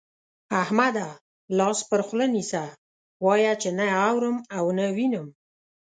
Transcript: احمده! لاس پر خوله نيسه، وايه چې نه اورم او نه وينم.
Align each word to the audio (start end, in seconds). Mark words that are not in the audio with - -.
احمده! 0.61 1.09
لاس 1.57 1.79
پر 1.89 2.01
خوله 2.07 2.27
نيسه، 2.33 2.63
وايه 3.25 3.53
چې 3.61 3.69
نه 3.77 3.85
اورم 4.07 4.37
او 4.57 4.65
نه 4.77 4.85
وينم. 4.95 5.27